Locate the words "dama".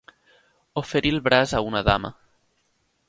1.91-2.15